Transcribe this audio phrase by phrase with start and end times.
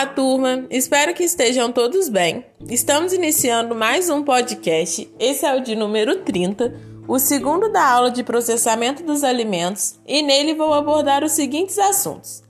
[0.00, 0.64] Olá, turma!
[0.70, 2.42] Espero que estejam todos bem.
[2.70, 5.12] Estamos iniciando mais um podcast.
[5.18, 6.74] Esse é o de número 30,
[7.06, 12.42] o segundo da aula de processamento dos alimentos, e nele vou abordar os seguintes assuntos: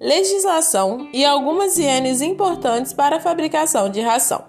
[0.00, 4.46] legislação e algumas hienes importantes para a fabricação de ração.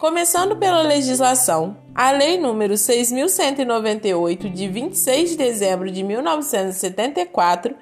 [0.00, 7.76] Começando pela legislação, a Lei número 6198 de 26 de dezembro de 1974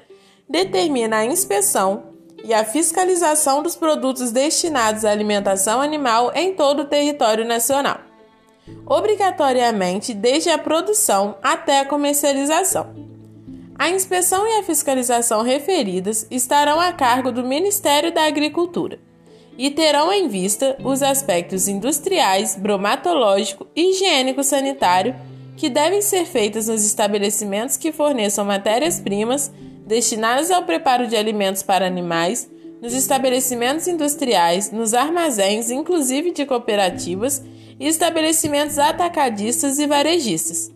[0.46, 2.09] determina a inspeção
[2.44, 7.98] e a fiscalização dos produtos destinados à alimentação animal em todo o território nacional,
[8.86, 12.94] obrigatoriamente desde a produção até a comercialização.
[13.78, 18.98] A inspeção e a fiscalização referidas estarão a cargo do Ministério da Agricultura
[19.56, 25.14] e terão em vista os aspectos industriais, bromatológico e higiênico-sanitário
[25.56, 29.52] que devem ser feitos nos estabelecimentos que forneçam matérias-primas
[29.90, 32.48] destinadas ao preparo de alimentos para animais,
[32.80, 37.42] nos estabelecimentos industriais, nos armazéns, inclusive de cooperativas,
[37.78, 40.70] e estabelecimentos atacadistas e varejistas,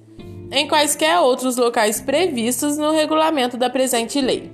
[0.50, 4.50] em quaisquer outros locais previstos no regulamento da presente lei.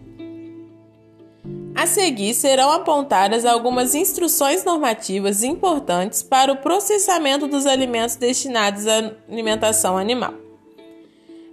[1.75, 9.12] A seguir serão apontadas algumas instruções normativas importantes para o processamento dos alimentos destinados à
[9.27, 10.34] alimentação animal.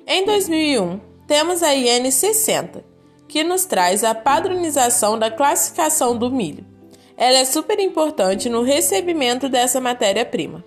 [0.06, 2.97] Em 2001, temos a IN 60,
[3.28, 6.66] que nos traz a padronização da classificação do milho.
[7.18, 10.64] Ela é super importante no recebimento dessa matéria-prima.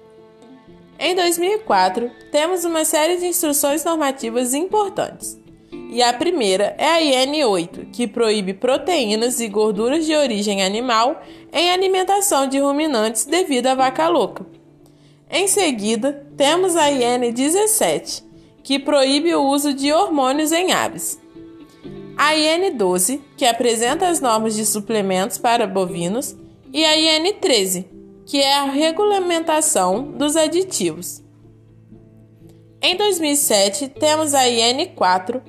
[0.98, 5.41] Em 2004, temos uma série de instruções normativas importantes.
[5.91, 11.22] E a primeira é a IN 8, que proíbe proteínas e gorduras de origem animal
[11.52, 14.45] em alimentação de ruminantes devido à vaca louca.
[15.30, 18.24] Em seguida, temos a IN 17,
[18.62, 21.19] que proíbe o uso de hormônios em aves.
[22.23, 26.37] A IN 12, que apresenta as normas de suplementos para bovinos,
[26.71, 27.89] e a IN 13,
[28.27, 31.23] que é a regulamentação dos aditivos.
[32.83, 35.42] Em 2007, temos a IN 4,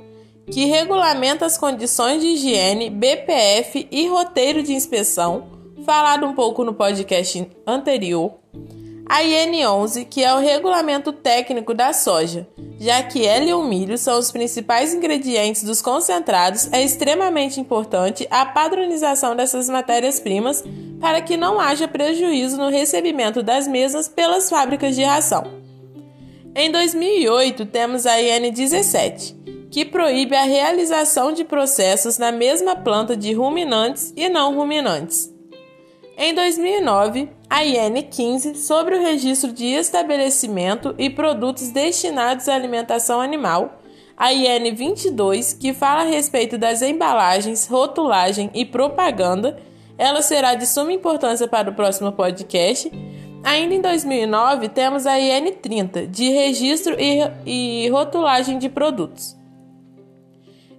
[0.49, 5.49] que regulamenta as condições de higiene, BPF e roteiro de inspeção,
[5.85, 8.39] falado um pouco no podcast anterior.
[9.11, 12.47] A IN11, que é o regulamento técnico da soja,
[12.79, 18.25] já que ela e o milho são os principais ingredientes dos concentrados, é extremamente importante
[18.31, 20.63] a padronização dessas matérias-primas
[21.01, 25.43] para que não haja prejuízo no recebimento das mesmas pelas fábricas de ração.
[26.55, 29.35] Em 2008, temos a IN 17,
[29.69, 35.29] que proíbe a realização de processos na mesma planta de ruminantes e não ruminantes.
[36.23, 43.19] Em 2009, a IN 15 sobre o registro de estabelecimento e produtos destinados à alimentação
[43.19, 43.81] animal,
[44.15, 49.57] a IN 22, que fala a respeito das embalagens, rotulagem e propaganda,
[49.97, 52.91] ela será de suma importância para o próximo podcast.
[53.43, 57.17] Ainda em 2009, temos a IN 30, de registro e,
[57.47, 59.35] e rotulagem de produtos.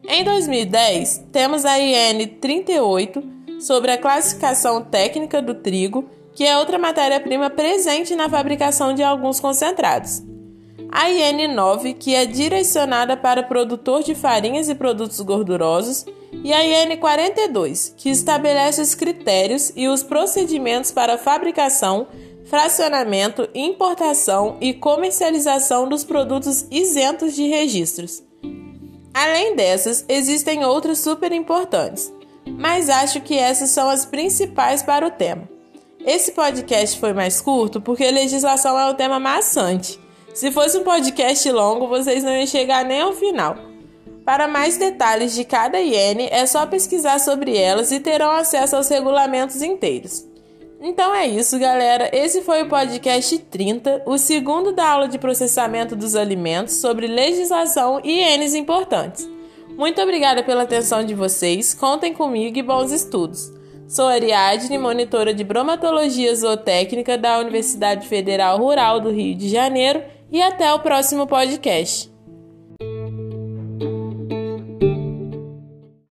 [0.07, 6.79] Em 2010, temos a IN 38 sobre a classificação técnica do trigo, que é outra
[6.79, 10.23] matéria-prima presente na fabricação de alguns concentrados.
[10.91, 16.05] A IN 9, que é direcionada para produtor de farinhas e produtos gordurosos,
[16.45, 22.07] e a IN 42, que estabelece os critérios e os procedimentos para fabricação,
[22.45, 28.23] fracionamento, importação e comercialização dos produtos isentos de registros.
[29.15, 32.13] Além dessas, existem outras super importantes,
[32.63, 35.49] mas acho que essas são as principais para o tema.
[36.07, 39.99] Esse podcast foi mais curto porque legislação é um tema maçante.
[40.33, 43.57] Se fosse um podcast longo, vocês não iam chegar nem ao final.
[44.25, 48.89] Para mais detalhes de cada IN, é só pesquisar sobre elas e terão acesso aos
[48.89, 50.25] regulamentos inteiros.
[50.81, 52.11] Então é isso, galera.
[52.13, 58.01] Esse foi o podcast 30, o segundo da aula de processamento dos alimentos sobre legislação
[58.05, 59.29] e N's importantes.
[59.77, 61.75] Muito obrigada pela atenção de vocês.
[61.75, 63.53] Contem comigo e bons estudos.
[63.89, 70.41] Sou Ariadne, monitora de bromatologia zootécnica da Universidade Federal Rural do Rio de Janeiro, e
[70.41, 72.12] até o próximo podcast.